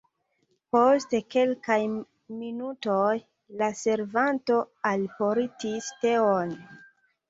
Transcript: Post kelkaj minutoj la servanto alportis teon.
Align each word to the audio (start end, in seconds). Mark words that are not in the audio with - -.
Post 0.75 1.13
kelkaj 1.35 1.77
minutoj 2.39 3.13
la 3.63 3.71
servanto 3.85 4.61
alportis 4.97 5.97
teon. 6.05 6.61